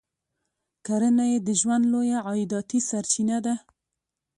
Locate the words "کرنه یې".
0.85-1.37